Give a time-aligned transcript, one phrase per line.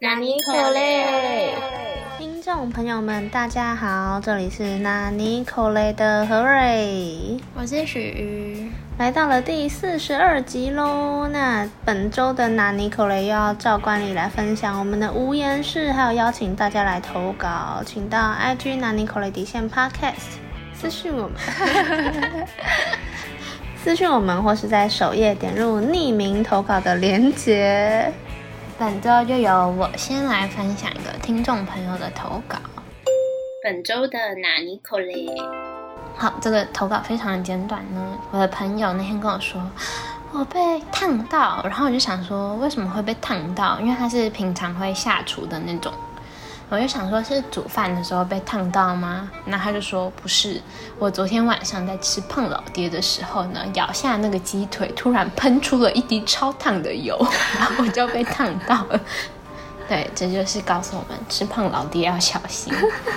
[0.00, 1.54] 纳尼可嘞？
[2.18, 11.26] 听众朋友们，大家好，这里是纳尼可嘞的何瑞，我是许瑜，来到了第四十二集喽。
[11.26, 20.38] 那本周的纳尼可嘞又要照惯例来分享我们的无言事，还有邀请大家来投稿，请到 IG 纳尼可嘞底线 Podcast
[20.74, 21.32] 私讯我们，
[23.82, 28.12] 私讯我们，或是在首页点入匿名投稿的连结。
[28.78, 32.56] 本周就由我先来分享一个听众朋友的投稿。
[33.60, 35.26] 本周的纳尼可嘞？
[36.16, 38.16] 好，这个投稿非常的简短呢。
[38.30, 39.60] 我的朋友那天跟我说，
[40.32, 43.80] 我被烫到，然后我就想说，为什么会被烫到？
[43.80, 45.92] 因为他是平常会下厨的那种。
[46.70, 49.30] 我就想说，是煮饭的时候被烫到吗？
[49.46, 50.60] 那他就说不是，
[50.98, 57.16] 我昨天晚上在吃胖老爹的时候呢，咬下那个鸡腿，突然喷出了一滴超烫的油，
[57.58, 59.00] 然后我就被烫到了。
[59.88, 62.70] 对，这就是告诉我们吃胖老爹要小心。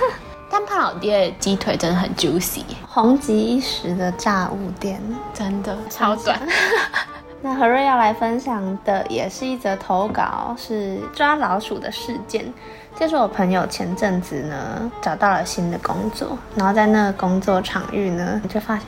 [0.50, 4.98] 但胖老爹的鸡腿真的很 juicy，红极一时的炸物店，
[5.34, 6.40] 真的超短。
[7.42, 12.52] 那何瑞要来分享的也是一则投稿，是抓老鼠的事件。
[12.98, 18.86] 就是我朋友前阵子呢找到了新的工作，然后在那个工作场域呢，就发现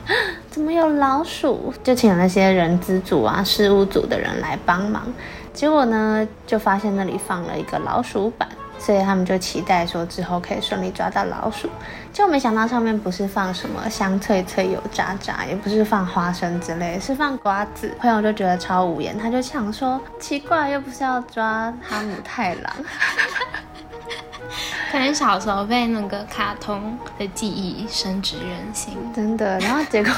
[0.49, 5.03] 怎么有老鼠，就请那些人资组啊、事务组的人来帮忙。
[5.53, 11.69] 结果呢，就发现那里放了一个老鼠板，所以他们就期待说之后可以顺利抓到老鼠。
[12.13, 17.93] 就没想到上面不是放什么香脆脆、油渣渣，也不是放花生之类，是放瓜子。
[17.99, 22.73] 朋友就觉得超无言，他就想说奇怪，又不是要抓哈姆太郎。
[24.95, 29.59] 可能小时候被那个卡通的记忆深植人心，真的。
[29.59, 30.09] 然后结果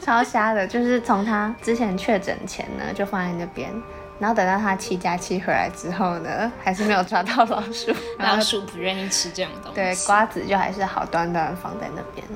[0.00, 3.70] 超瞎的，就是从他之前确诊前呢，就放在那边，
[4.18, 7.94] 然后等到他七加七回来之后呢，还是没有抓到老鼠。
[8.18, 9.76] 老鼠不愿意吃这种东西。
[9.76, 12.26] 对，瓜子就还是好端端放在那边。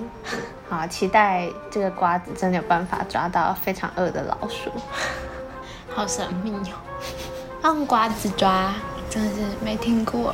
[0.70, 4.70] 好，期待这个瓜子真的有办法抓到非常饿的老鼠。
[5.92, 6.78] 好神秘哦，
[7.64, 8.72] 用瓜子抓，
[9.10, 10.32] 真的是没听过。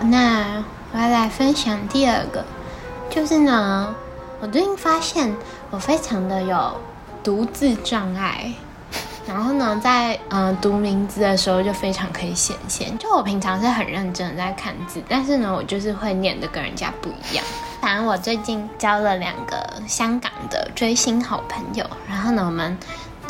[0.00, 0.64] 那。
[0.94, 2.44] 我要来分享第二个，
[3.08, 3.94] 就是呢，
[4.40, 5.34] 我最近发现
[5.70, 6.78] 我非常的有
[7.24, 8.52] 读字障碍，
[9.26, 12.96] 然后呢，在嗯读名字的时候就非常可以显现。
[12.98, 17.42] 就我平常是很认真在看字，但是呢，我就是会念的跟人家不一样。
[17.80, 22.76] 反正我最近交了两个香港的追星好朋友，然后呢，我们。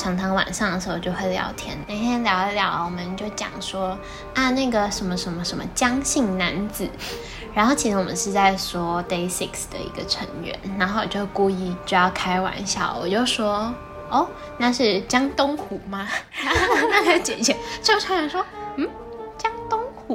[0.02, 3.96] 常常晚上的时候就会聊天，那天聊一聊，我们就讲说
[4.34, 6.90] 啊，那个什么什么什么江姓男子，
[7.54, 13.72] 然后其实我们是在说 Day Six 的一个成员，然后就故意就要开玩笑，我就说
[14.10, 14.26] 哦，
[14.58, 16.08] 那是江东虎吗？
[16.42, 18.44] 然后那个姐姐就突然说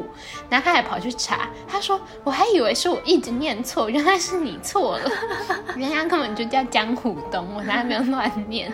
[0.02, 0.10] 嗯。
[0.50, 5.12] 然后他还跑去查，他说：“我还以为是我一直念错，原来是你错了，
[5.76, 8.72] 人家根本就叫江虎东，我才没有乱念。”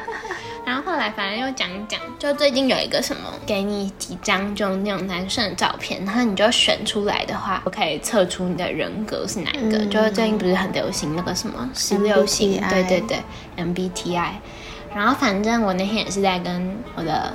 [0.66, 9.80] 然后后来反正又讲讲，就最近有一个什么，给你几张就那种男生的照片，然后你就选出来的话，我可以测出你的人格是哪一个。
[9.88, 13.20] 就是最近不是很流行那个什么十六型，对对对
[13.58, 14.32] ，MBTI。
[14.96, 17.34] 然后反正我那天也是在跟我的。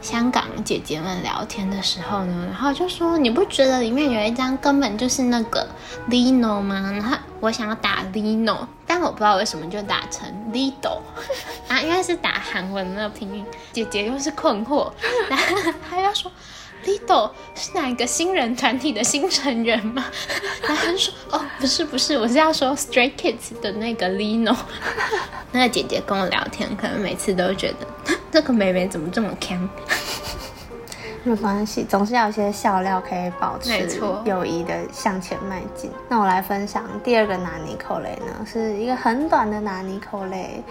[0.00, 5.68] 香港姐姐们聊天的时候呢，然后就说你不觉得里面有一张根本就是那个
[6.08, 6.90] Lino 吗？
[6.92, 11.00] 然后我想要打 Lino，但我不知道为什么就打成 Lido
[11.68, 13.44] 啊，因为是打韩文那个拼音。
[13.72, 14.90] 姐姐又是困惑，
[15.28, 16.30] 然后她要说。
[16.84, 20.04] Lido 是哪一个新人团体的新成员吗？
[20.66, 24.56] 然后说哦，不是不是，我是要说 Stray Kids 的那个 Lino。
[25.52, 29.68] 那个姐姐跟我聊天，可能每次都觉得 这个妹妹怎么这么 can？
[31.22, 35.90] 没关系，总是要有些笑料可以保持友谊的向前迈进。
[36.08, 40.62] 那我来分享第二个拿尼口雷呢，是一个很短的拿尼口雷。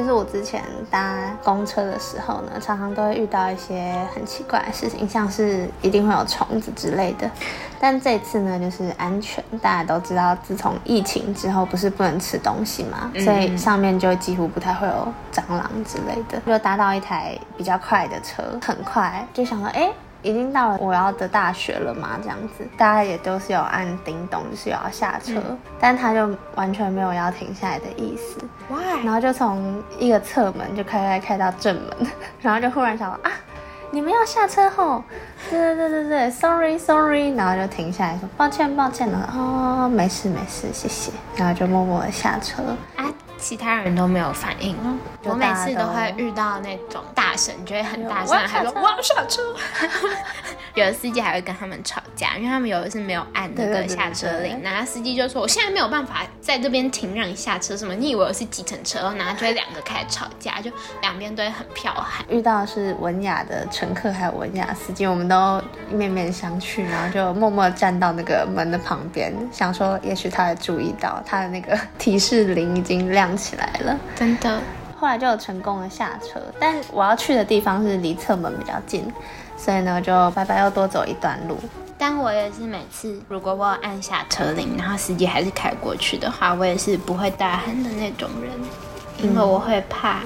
[0.00, 7.30] 就是我之前搭公车的时候呢，常常都会遇到一些很奇怪的事情，像是一定会有虫子之类的。
[7.78, 9.44] 但这次呢，就是安全。
[9.60, 16.40] 大家都知道，自从疫情之后，不是不能吃东西嘛，所以上面就几乎不太会有蟑螂之类的。
[16.46, 19.90] 就搭到一台比较快的车，很快就想到，哎。
[20.22, 22.18] 已经到了我要的大学了嘛？
[22.22, 25.40] 这样子，大家也都是有按叮咚，就是有要下车，
[25.78, 28.38] 但他就完全没有要停下来的意思。
[28.68, 29.04] Why？
[29.04, 33.32] 然后就从一个侧门就开开开到正门， 然后就忽然想啊，
[33.90, 35.02] 你们要下车后，
[35.48, 42.62] 对对对对对，sorry sorry，然后就停下来说抱歉抱歉了，哦，没事没事，谢谢，然后就默默的下车。
[42.96, 43.06] 啊
[43.42, 44.76] 其他人都没有反应，
[45.24, 49.40] 我每次都会遇到那种大神，就会很大声，还说我要下车，
[50.74, 57.94] 有的司机还会跟他们吵架，因为他们有的是没有按那个下车铃，然后司机就说：“我现在没有办法在这边停让你下车，什么？
[57.94, 60.72] 你以为我是计程车？”然后就会两个开始吵架，就
[61.02, 62.24] 两边都会很彪悍。
[62.28, 74.60] 遇到是文雅的乘客还有文雅司机，我们都面面相觑，然后就默默站到那个门的旁边，想说也许他会注意到他的那个提示铃已经亮起来了，真的。
[75.00, 79.10] 后来就有成功的下车，但我要去的地方是离侧门比较近，
[79.56, 81.58] 所以呢就拜拜要多走一段路。
[81.96, 88.52] 但我也是每次如果我按下车铃，然后司机还是开过去的话，我也是不会大喊的那种人，
[89.22, 90.20] 因为我会怕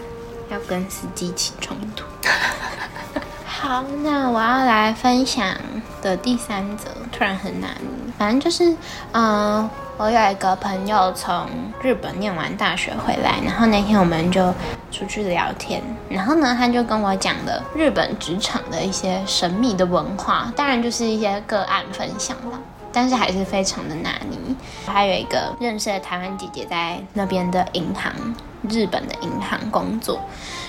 [0.51, 2.05] 要跟司机起冲突。
[3.47, 5.57] 好，那我要来分享
[6.03, 7.71] 的第三则，突然很难，
[8.19, 8.77] 反正就是，
[9.13, 9.69] 嗯。
[9.97, 11.47] 我有一个朋友从
[11.81, 14.53] 日本念完大学回来，然后那天我们就
[14.91, 22.59] 出去聊天，然后呢，他就跟我讲了日本职场的一些神秘的文化，当然就是一些个案分享了，
[22.91, 24.37] 但是还是非常的拿捏。
[24.85, 28.13] 还有一个认识的台湾姐姐在那边的银行，
[28.69, 30.19] 日本的银行工作。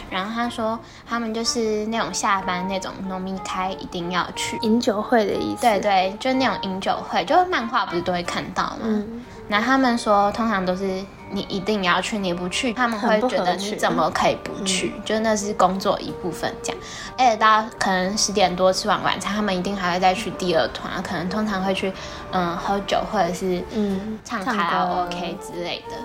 [0.09, 5.61] 然后他说，他们就是那种下班那种农民开一定要去饮酒会的意思。
[5.61, 8.77] 对对，就那种饮酒会，就是漫画不是都会看到吗？
[8.83, 9.25] 嗯。
[9.47, 10.83] 那他们说，通常都是
[11.29, 14.91] 你一定要去，你不去，他们会觉得你怎么可以不去？
[15.05, 16.81] 就那是工作一部分这样。
[17.15, 21.93] 而且大家可能十点多吃完晚餐，他们一定还会再去第二团，可能通常会去
[22.31, 25.95] 嗯喝酒或者是嗯唱卡拉 OK 之类的。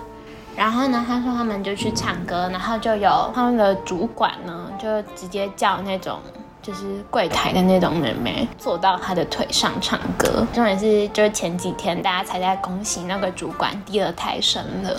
[0.56, 6.18] 然后呢，他说他们就去唱歌，然后就有他们的主管呢，就直接叫那种
[6.60, 10.46] 就是柜台的那种妹妹坐到他的腿上唱歌。
[10.52, 14.94] 重点是，就是前几天大家才在恭喜那个主管第二胎生了，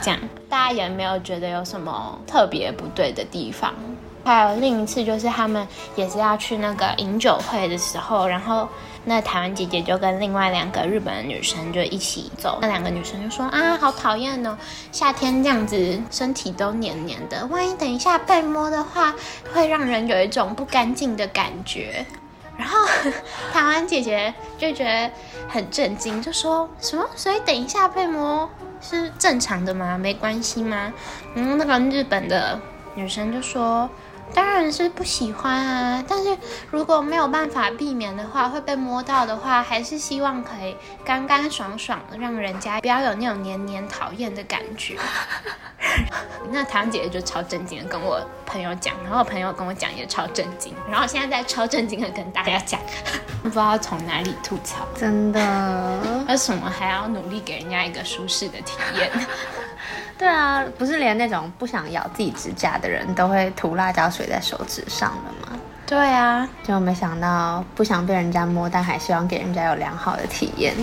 [0.00, 0.18] 这样
[0.48, 3.74] 大家也没有觉得有什么特别不对的地方。
[4.24, 8.66] 还有另一次，就是他们也是要去那个饮酒会的时候，然后
[9.04, 12.58] 那台湾姐姐就跟另外两个日本的女生就一起走。
[12.62, 14.56] 那两个女生就说：“啊，好讨厌哦，
[14.90, 19.14] 夏天这样子身体都黏黏的，万一等一下被摸的话，
[19.52, 22.06] 会让人有一种不干净的感觉。”
[22.56, 22.78] 然后
[23.52, 25.10] 台湾姐姐就觉得
[25.48, 28.48] 很震惊，就说什么：“所以等一下被摸
[28.80, 29.98] 是正常的吗？
[29.98, 30.90] 没关系吗？”
[31.36, 32.58] 嗯，那个日本的
[32.94, 33.86] 女生就说。
[34.32, 36.36] 当然是不喜欢啊，但是
[36.70, 44.96] 如果没有办法避免的话，会被摸到的话，还是希望可以干干爽爽的，让人家不要有那种黏黏讨厌的感觉。
[46.50, 52.80] 那唐姐姐就超震惊的跟我朋友讲，然后我朋友跟我讲也超震惊，然后现在在超震惊的跟大家讲，
[53.42, 59.10] 不知道从哪里吐槽，真的，为什么还要努力给人家一个舒适的体验？
[60.16, 65.58] 对啊，不是连那种不想咬自己指甲的人都会涂辣椒水在手指上的吗？
[65.86, 70.74] 对啊，就没想到不想被人家摸，但还希望给人家有良好的体验。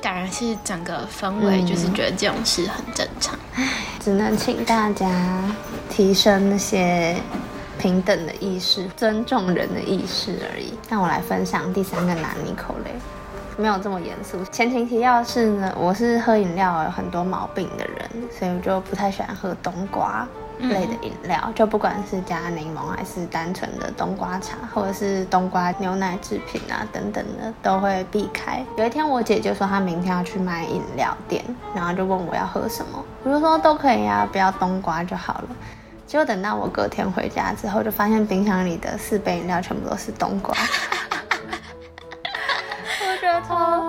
[0.00, 3.38] 当然是整个氛围，就是觉得这种事很正常。
[3.54, 3.68] 唉，
[4.00, 5.08] 只能请大家
[5.88, 7.16] 提升那些
[7.78, 10.74] 平等的意识、尊重人的意识而已。
[10.88, 12.90] 那我来分享第三个拿尼口雷。
[13.56, 14.44] 没有这么严肃。
[14.50, 20.26] 前情提要是呢，我是喝饮料有很多毛病的人，所以我就不太喜欢喝冬瓜
[20.58, 28.64] 类的饮料，就不管是加柠檬还是单纯的冬瓜茶，或者是冬瓜牛奶制品啊等等的，都会避开。
[28.76, 35.48] 有一天我姐就说她明天要去买饮料店，然后就问我要喝什么，我就说都可以啊，不要冬瓜就好了。
[36.06, 40.54] 结果等到我隔天回家之后，就发现冰箱里的四杯饮料全部都是冬瓜。
[43.48, 43.83] 超 莫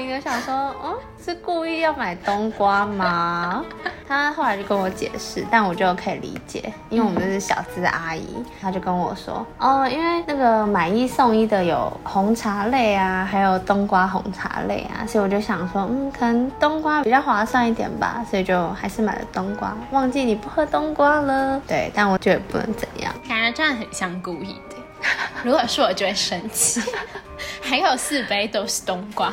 [0.00, 3.64] 名的想说，哦，是故意要买冬瓜吗？
[4.08, 19.72] 他后来就跟我解释，但我就可以理解，因为我们是小资阿姨，他就跟我说，哦，因为那个买一送一的有红茶类啊，还有冬瓜红茶类啊，所以我就想说，嗯，可能冬瓜比较划算一点吧，所以就还是买了冬瓜。
[19.92, 24.76] 忘记你不喝冬瓜了，对，但我觉得不能怎样，感觉这样很像故意的。
[25.44, 26.82] 如果是我就会生气。
[27.62, 29.32] 还有四杯都是冬瓜，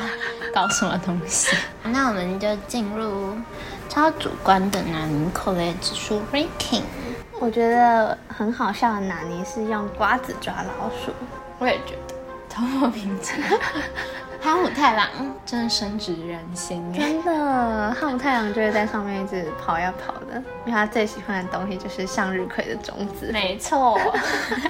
[0.54, 1.56] 搞什么东西？
[1.82, 3.36] 那我们就进入
[3.88, 6.82] 超主观的拿尼口雷指数 ranking。
[7.40, 11.12] 我觉得很好笑的拿尼是用瓜子抓老鼠，
[11.58, 12.14] 我也觉得，
[12.48, 13.48] 超莫名其妙。
[14.41, 15.07] 哈姆太郎
[15.45, 20.35] 真的深植人心，真的，哈姆太郎就会在上面一直跑呀跑的，
[20.65, 23.29] 因为他最喜欢的东西就是向日葵的种子。
[23.31, 23.99] 没错，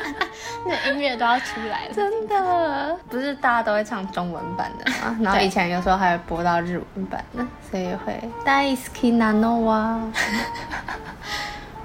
[0.66, 5.18] 那音乐都要出来了，真的，不是大家都会唱中文版的吗？
[5.22, 8.22] 然后以前有时候还会播到日文版的，所以会。
[8.46, 10.00] 大好きなのは。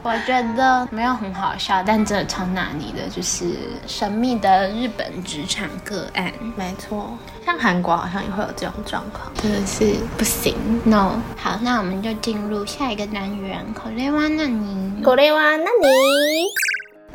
[0.03, 3.55] 我觉得没有很好笑，但真的超纳尼的，就是
[3.87, 6.31] 神秘的日本职场个案。
[6.57, 10.53] 没错，像韩国好像也会有这种状况，真的是不行。
[10.83, 13.65] No，好，那我们就进入下一个单元。
[13.73, 15.01] 口雷哇，纳尼？
[15.01, 15.87] 口雷哇，那你？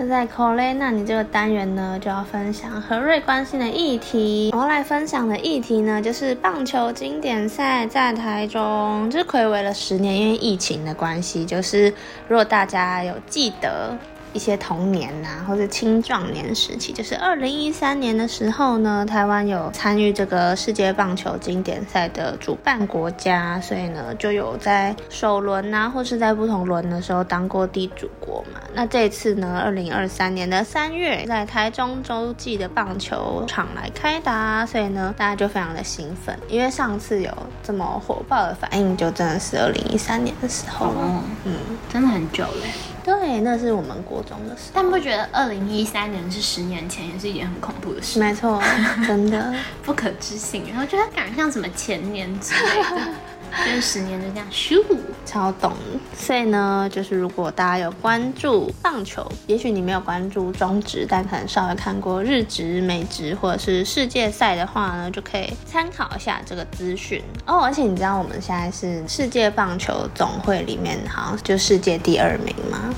[0.00, 4.48] 那在口雷那你这个单元呢，就要分享和瑞关心的议题。
[4.52, 11.92] 我要来分享的议题呢，就是棒球经典赛在台中，就是暌违了十年，因为疫情的关系，就是
[12.28, 13.98] 如果大家有记得。
[14.38, 28.60] 一些童年呐，或者青壮年时期，就是二零一三年的时候呢，台湾有参与这个世界棒球经典赛的主办国家，所以呢，就有在首轮呐，或是在不同轮的时候当过地主国嘛。
[28.72, 40.94] 那这次呢，二零二三年的三月，在台中洲际的棒球场来开打，所以呢，大家就非常的兴奋，因为上次有这么火爆的反应，就真的是二零一三年的时候，
[41.42, 41.56] 嗯，
[41.92, 42.70] 真的很久嘞。
[43.08, 44.70] 对，那是我们国中的事。
[44.74, 48.20] 但不觉得二零一三年是十年前，也是一件很恐怖的事。
[48.20, 48.62] 没错，
[49.06, 50.64] 真的 不可置信。
[50.68, 53.08] 然后觉得感觉像什么前年之类的。
[53.64, 54.82] 就是十年就这样咻，
[55.24, 55.72] 超懂。
[56.16, 67.60] 所以呢，就是如果大家有关注棒球，也许你没有关注中职，但可能稍微看过日职、美职或者是世界赛的话呢，就可以参考一下这个资讯哦。
[67.62, 72.94] 而且你知道我们现在是世界棒球总会里面好像就世界第二名吗？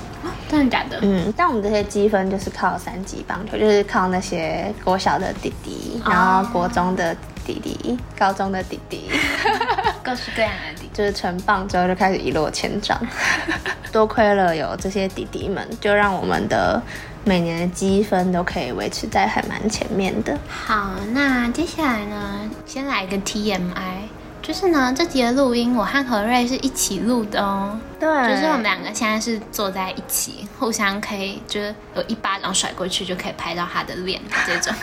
[0.49, 0.99] 真的假的？
[1.01, 7.15] 嗯，但我们这些积分就是靠三级棒球，就是靠那些国小的弟弟，然后国中的。
[7.43, 9.09] 弟弟，高中的弟弟，
[10.11, 12.99] 各式各样的弟，就是成棒之后就开始一落千丈。
[13.93, 16.81] 多亏了有这些弟弟们，就让我们的
[17.23, 20.37] 每年的积分都可以维持在还蛮前面的。
[20.49, 24.01] 好，那接下来呢，先来一个 TMI，
[24.41, 27.79] 就是呢，这集的录音我和何瑞是一起录的哦。
[27.97, 34.73] 对，就是我们两个现在是坐在一起，互相可以就是有一巴掌甩过去就可以拍到他的脸这种。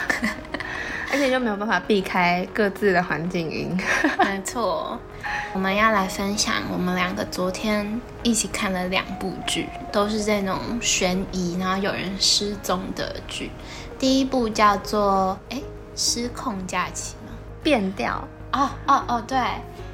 [1.11, 3.77] 而且就没有办法避开各自的环境音。
[4.21, 4.99] 没错，
[5.53, 13.51] 我们要来分享我们两个昨天一起看了两部剧，都是这种悬疑，然后有人失踪的剧。
[13.99, 15.61] 第一部叫做《哎
[15.97, 17.33] 失控假期》吗？
[17.63, 18.23] 变调。
[18.53, 19.39] 哦哦哦，对。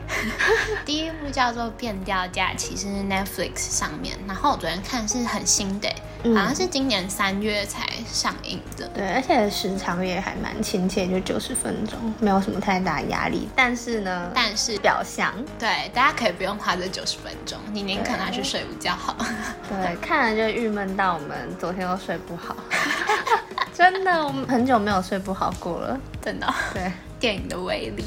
[0.85, 4.17] 第一部叫做《变调假期》，是 Netflix 上面。
[4.27, 5.89] 然后我昨天看是很新的。
[6.35, 13.47] 好像是今年三月才上映的，对，而且时长也还蛮亲切，就九十分钟，没有什么太大压力。
[13.55, 19.15] 但是呢，但是表象，对，大家可以不用花这九十分钟，你宁可拿去睡午觉好。
[19.69, 22.57] 对，看了就郁闷到我们昨天都睡不好，
[23.75, 26.55] 真的，我们很久没有睡不好过了， 真的。
[26.73, 26.91] 对。
[27.25, 28.05] 电影的威力，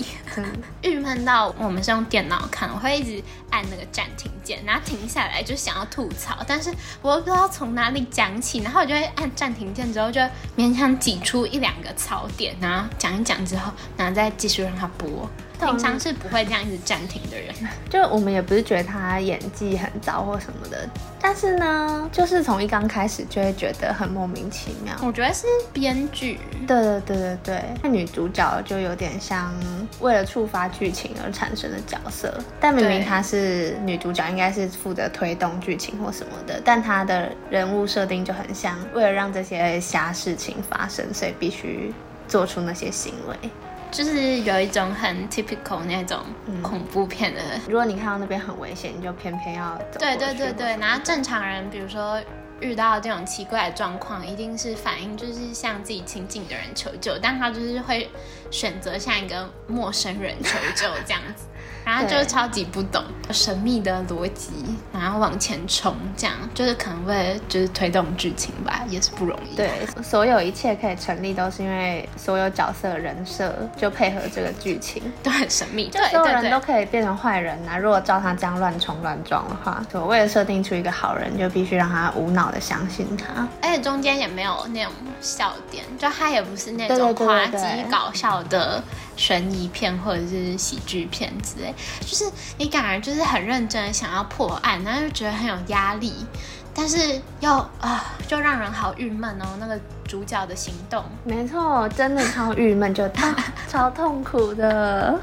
[0.84, 6.72] 郁闷到我们是用电脑看，我会一直按那个暂停键，然后停下来就想要吐槽，但是
[7.02, 10.22] 我又不知道从哪里讲起，然后我就会按暂停键之后就
[10.56, 15.28] 勉强挤出一两个槽点，然后讲一讲之后，然后再继续让它播。
[15.60, 17.54] 平常是不会这样一直暂停的人，
[17.90, 20.88] 就我们也不是觉得他演技很糟或什么的，
[21.20, 24.94] 但是呢，就是从一刚开始就会觉得很莫名其妙。
[25.02, 29.54] 我觉得是编剧，对对对对对，那女主角就有点像
[30.00, 41.94] 为了触发剧情而产生的角色，但明明她是女主角，应该是负责推动剧情或什么的，但她的人物设定就很像为了让这些瞎事情发生，所以必须
[42.28, 43.50] 做出那些行为。
[43.92, 46.20] 就是有一种很 typical 那种
[46.62, 50.00] 恐怖片的，如果你看到那边很危险，你就偏偏要走。
[50.00, 52.20] 对对对对，然后正常人，比如说
[52.60, 58.10] 遇到这种奇怪的状况，一定是反应就是向自己亲近的人求救，但他就是会
[58.52, 61.46] 选择向一个陌生人求救这样子。
[61.88, 63.02] 然后就是超级不懂
[63.32, 64.52] 神秘的逻辑，
[64.92, 69.56] 然后往前冲，这样就是可能会就是推动剧情吧，也是不容易。
[69.56, 75.88] 对，所有一切可以成立，都是因为所有角色人设就配合这个剧情，都很神秘。
[75.88, 77.78] 就所有人都可以变成坏人啊！
[77.78, 83.48] 如果照他这样乱冲乱撞的话，就为了设定出一个好人，就必须让他无脑的相信他。
[83.62, 84.92] 而且中间也没有那种
[85.22, 88.84] 笑点，就他也不是那种滑稽搞笑的。
[89.18, 96.26] 悬疑片或者是喜剧片之类，就是你感觉就是很认真想要破案，然后又觉得很有压力，
[96.74, 99.58] 但是又啊，就让人好郁闷哦。
[99.60, 103.28] 那个主角的行动，没错，真的超郁闷，就超
[103.68, 105.20] 超痛苦的。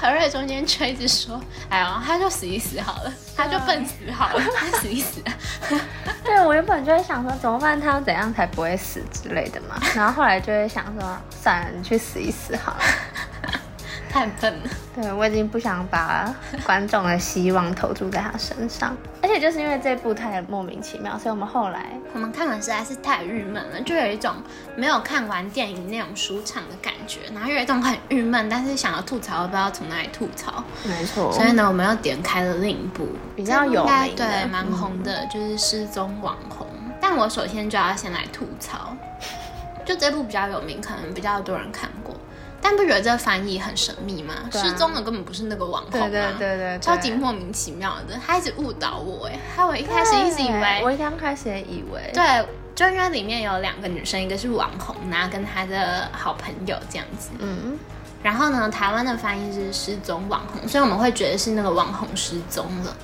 [0.00, 5.20] 何瑞中间吹着说：“哎呀，他就死一死好了，他就笨死好了， 他死一死。”
[6.24, 9.80] 对我原本就会想说怎么办，他要怎样才不会死之类的嘛。
[9.94, 12.80] 然后后来就会想说，算了，你去死一死好了。
[14.12, 14.70] 太笨了。
[14.94, 16.34] 对我已经不想把
[16.66, 24.34] 观众的希望投注在他身上， 而且就是因为这部太莫名其妙，所以我们后来我们看完实在是太郁闷了，就有一种
[24.76, 30.62] 没有看完电影那种舒畅的感觉，然后有一种很郁闷，但是想要吐槽，不知道从哪里吐槽。
[30.84, 31.32] 没错。
[31.32, 36.66] 所以呢，我们又点开了另一部比较有名、对，蛮红的，就是失踪网红。
[37.00, 38.94] 但我首先就要先来吐槽，
[39.86, 42.14] 就这部比较有名，可能比较多人看过。
[42.64, 44.34] 但不觉得这翻译很神秘吗？
[44.52, 57.76] 失踪的根本不是那个网红对对对对，超级莫名其妙的，他一直误导我哎，害我一开始一直以为，我一刚开始也以为，对，就因为里面有两个女生，一个是网红，然后跟她的好朋友这样子，嗯，
[58.22, 62.96] 然后呢，台湾的翻译是失踪网红，所以我们会觉得是那个网红失踪了，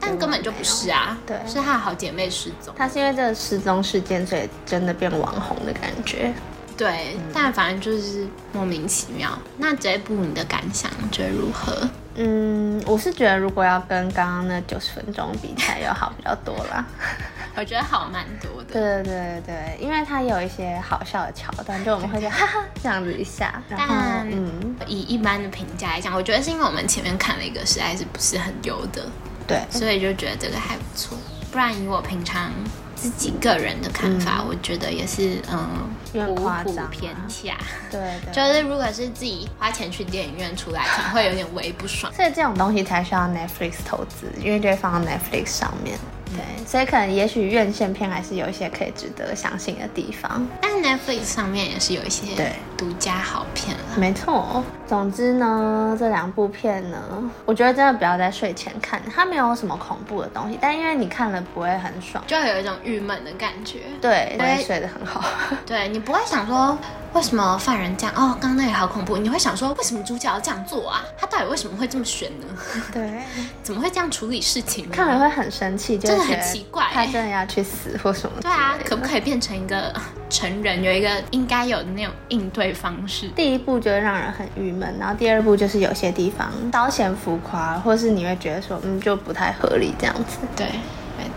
[0.00, 6.32] 但根本就不是啊，对，是她的好姐妹失踪，她是因为这个失踪事件，所以真的变网红的感觉。
[6.78, 9.36] 对，但反正就是莫名其妙。
[9.58, 11.86] 那这一部你的感想觉得如何？
[12.14, 16.86] 嗯，我是觉得如果要跟刚刚那九十分钟比起来，要好比较多啦。
[17.58, 18.72] 我觉得好蛮多的。
[18.72, 23.60] 对对对对因为它有一些好笑的桥段，就我们会哈哈这样子一下。
[23.68, 29.04] 但嗯，以一般的评价来讲，我觉得是因为我们前面看了一个实在是不是很优的，
[29.46, 31.18] 对，所以就觉得这个还不错。
[31.50, 32.52] 不然以我平常。
[33.00, 35.88] 自己个人的看法，我觉得也是，嗯，
[36.34, 37.56] 普普偏下。
[37.92, 38.00] 对，
[38.32, 42.12] 就是如果是自己花钱去电影院出来，可能会有点微不爽。
[42.12, 45.96] 所以这种东西才需要 Netflix 投资，因为就会放到 Netflix 上面。
[46.36, 53.82] 对，所以可能也许院线片还是有一些可以值得相信的地方，但 Netflix 上面也是有一些对独家好片了。
[53.96, 56.98] 没错，总之呢，这两部片呢，
[57.44, 63.80] 我觉得真的不要在睡前看，它没有什么恐怖的东西，但因为你看了不会很爽，就会有一种郁闷的感觉。
[64.00, 65.24] 对，会睡得很好。
[65.66, 66.76] 对你不会想说。
[67.14, 68.14] 为什么犯人这样？
[68.14, 69.16] 哦，刚刚那里好恐怖！
[69.16, 71.04] 你会想说，为什么主角要这样做啊？
[71.18, 72.46] 他到底为什么会这么选呢？
[72.92, 73.22] 对，
[73.62, 74.88] 怎么会这样处理事情？
[74.90, 76.86] 看了会很生气，真的很奇怪。
[76.92, 78.40] 他真的要去死或什么？
[78.40, 79.92] 对啊，可不可以变成一个
[80.30, 83.28] 成人，有一个应该有的那种应对方式？
[83.34, 90.38] 第一步就会让人很郁闷，然后第二步就是有些地方稍显浮夸，或是你会觉得说，嗯，就不太合理这样子。
[90.54, 90.66] 对。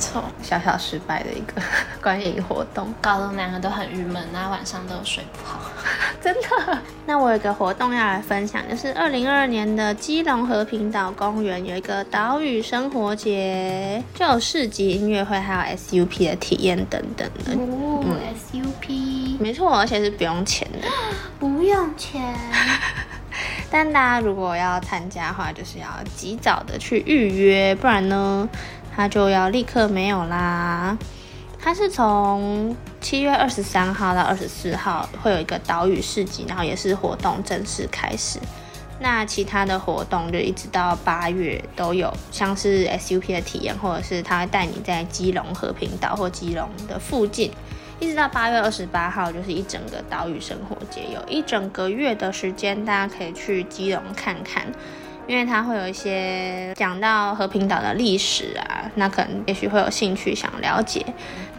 [0.01, 1.61] 没错，小小失败的一个
[2.01, 5.59] 观影活动，搞得我们两个都很郁闷，然后晚上都睡不好，
[6.19, 6.79] 真的。
[7.05, 17.53] 那我有个活动要来分享，就是二零二二年的基隆和平岛公园有一个岛屿生活节，就有市集、音乐会，还有 SUP 的体验等等的。
[17.53, 18.03] 哦
[18.51, 20.87] ，SUP，没错，而且是不用钱的，
[21.39, 22.33] 不用钱。
[23.69, 28.49] 但大家如果要参加的话，就是要及早的去预约，不然呢？
[29.01, 30.95] 那就要立刻没有啦。
[31.59, 38.37] 它是从七月二十三号到二十四号会有一个岛屿市集，然后也是活动正式开始。
[38.99, 47.51] 那其他的活动就一直到八月都有，像是 SUP 的体验，或者是他会带你在基隆和平岛或基隆的附近，
[47.99, 54.67] 一直到八月二十八号就是一整个岛屿生活节，有一整个月的时间，大家可以去基隆看看。
[55.31, 61.05] 因为它会有一些讲到和平岛的历史啊，那可能也许会有兴趣想了解，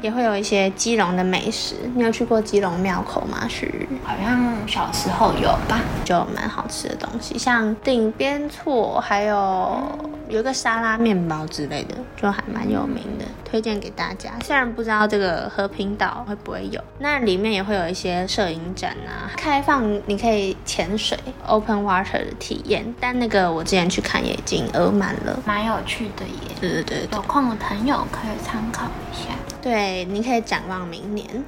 [0.03, 1.75] 也会有一些基隆的美食。
[1.95, 3.47] 你有去过基隆庙口吗？
[3.49, 9.81] 是，好像小时候有吧，就蛮好吃的东西，像顶边错，还有
[10.29, 14.33] 有一个沙拉面包之类的，就还蛮有名的，推荐给大家。
[14.45, 23.51] 虽然不知道这个和平岛会不会有，那里面也会有一些摄影展啊，开放你可以潜水 （open water） 的体验，但那个。
[23.62, 26.55] 我之前去看也已经额满了，蛮有趣的耶。
[26.61, 29.31] 对对对，有空的朋友可以参考一下。
[29.61, 31.45] 对，你可以展望明年。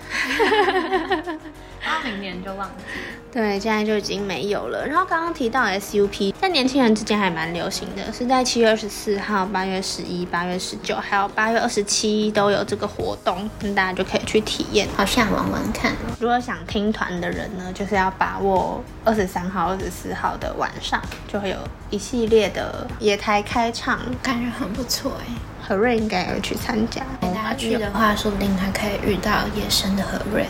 [1.81, 2.85] 他 明年就忘记。
[3.35, 4.87] 对，现在就已经没有了。
[4.87, 14.87] 然后刚刚提到 SUP，在年轻人之间还蛮流行的，是在七月二十四号、八月十一、八月十九，还有八月二十七都有这个活动，那大家就可以去体验。
[14.97, 15.93] 好像玩玩看。
[16.21, 21.57] 如果想听团的人呢，就是要把握二十三号、二十四号的晚上，就会有
[21.91, 25.35] 一系列的野台开唱，感觉很不错哎。
[25.67, 30.47] 何瑞应该要去参加，大家去的话，说不定还可以遇到野生的何瑞。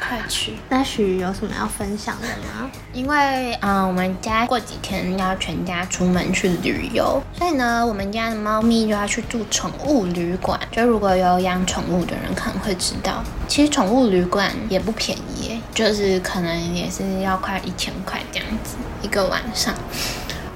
[0.00, 0.54] 快去！
[0.68, 2.68] 那许有什么要分享的吗？
[2.92, 10.58] 因为嗯，我们家过几天要全家出门去旅游，所以呢，我们家的猫咪就要去住宠物旅馆。
[10.72, 19.72] 就如果有养宠物的人可能会知道，其实宠物旅馆也不便宜，就是可能也是要快一千块这样子一个晚上。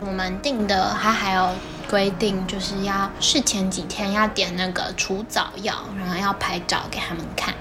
[0.01, 1.49] 我们订的它还有。
[1.91, 7.53] 规定就是要事前几天要点那个除藻药，然后要拍照给他们看，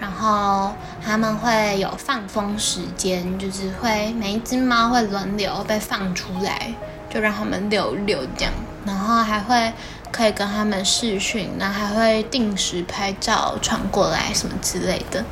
[0.00, 6.74] 然后他们会有放风时间，就是会每一只猫会轮流被放出来，
[7.08, 8.52] 就让他们溜溜这样。
[8.84, 9.72] 然后还会
[10.10, 15.24] 可以跟他们视讯，然后还会定时拍照传过来什么之类的。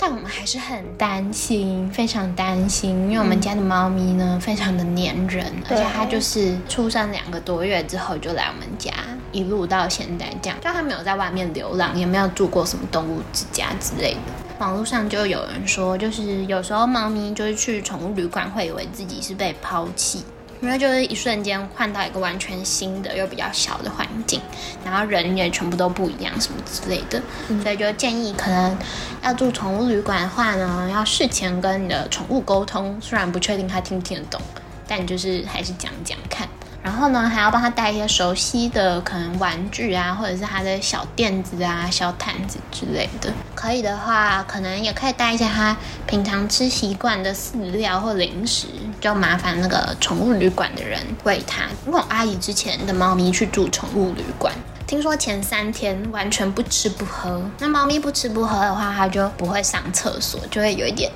[0.00, 8.90] 但我们还是很担心，非常担心，因为我们家的猫咪呢非常的粘人，而且它就是出生两个多月之后就来我们家，
[9.30, 14.20] 一路到现在这样，就它没有在外面流浪，也没有住过什么动物之家之类的。
[14.58, 20.24] 网络上就有人说，就是有时候猫咪就是去宠物旅馆会以为自己是被抛弃。
[20.60, 24.40] 因为就是一瞬间换到一个完全新的又比较小的环境，
[24.84, 27.20] 然后人也全部都不一样，什么之类的，
[27.62, 28.76] 所以就建议可能
[29.22, 34.40] 要住宠物旅馆的话呢，要事前跟你的宠物沟通，虽然不确定它听不听得懂，
[34.86, 36.48] 但就是还是讲讲看。
[36.82, 43.30] 然后呢，还要帮他带一些熟悉的可能玩具啊，或者是他的小垫子啊、小毯子之类的。
[43.54, 48.66] 可以的话，可能也可以带一些他平常吃习惯的饲料或零食，
[48.98, 51.64] 就麻烦那个宠物旅馆的人喂他。
[51.86, 54.54] 因为我阿姨之前的猫咪去住宠物旅馆，
[54.86, 57.42] 听说前三天完全不吃不喝。
[57.58, 61.12] 那猫咪不吃不喝的话，它就不会上厕所，就会有一点。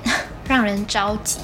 [0.47, 1.39] 让人着急，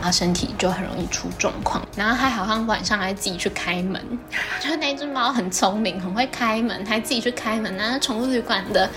[0.00, 1.82] 然后身体就很容易出状况。
[1.96, 4.00] 然后它好像晚上还自己去开门，
[4.60, 7.74] 就那只猫很聪明，很会开门，还自己去开门。
[7.76, 8.88] 然后宠物旅馆的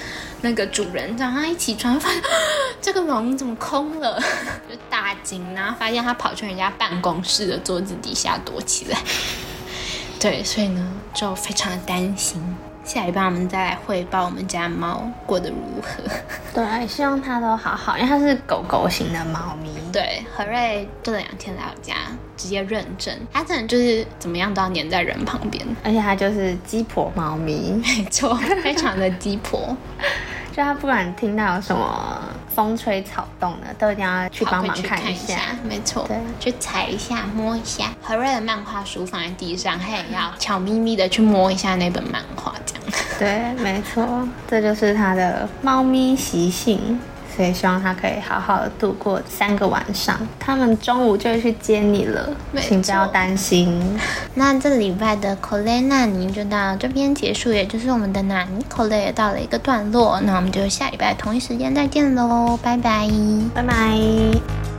[0.42, 2.22] 那个主人早上一起床，发现
[2.82, 4.20] 这个笼怎么空了，
[4.70, 8.98] 就大惊，然后发现它跑去人家办公室的桌子底下躲起来。
[10.20, 12.42] 对，所以呢，就非常的担心。
[12.86, 16.04] 下一半我们再来汇报我们家猫过得如何。
[16.54, 19.70] 对，希望它都好好，因为它是狗狗型的猫咪。
[19.92, 21.96] 对，何瑞这两天来我家，
[22.38, 29.76] 直接认证，它真的就是怎么样都要黏在人旁边，而且它就是鸡婆猫咪，没错，非常的鸡婆。
[30.56, 32.20] 就它不管听到有什么
[32.56, 35.38] 风吹草动的，都一定要去帮忙看一下。
[35.62, 37.94] 没错，对，去踩一下，摸一下。
[38.02, 42.84] 何瑞的漫画书放在地上，他也要悄咪咪的去摸一下那本漫画，这样。
[43.20, 46.98] 对，没错，这就是他的猫咪习性。
[47.36, 50.18] 所以希望他可以好好的度过三个晚上。
[50.40, 52.30] 他们中午就会去接你了，
[52.62, 54.00] 请不要担心。
[54.36, 60.20] 那这礼拜的 c o l e n a 尼就到这边结束，也就是我们的纳尼 c o l e 也到了一个段落。
[60.22, 63.10] 那我们就下礼拜同一时间再见喽，拜拜，
[63.54, 64.75] 拜拜。